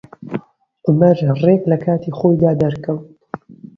عومەر 0.87 1.17
ڕێک 1.43 1.61
لە 1.71 1.77
کاتی 1.85 2.15
خۆیدا 2.17 2.51
دەرکەوت. 2.61 3.05